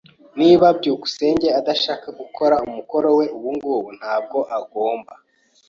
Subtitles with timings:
[0.33, 5.13] [T] Niba byukusenge adashaka gukora umukoro we ubungubu, ntabwo agomba.